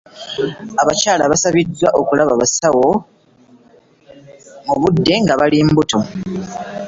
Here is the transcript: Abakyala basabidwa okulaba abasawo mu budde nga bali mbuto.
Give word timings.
Abakyala 0.81 1.23
basabidwa 1.31 1.87
okulaba 1.99 2.31
abasawo 2.33 2.87
mu 4.65 4.75
budde 4.81 5.13
nga 5.21 5.35
bali 5.39 5.57
mbuto. 5.67 5.99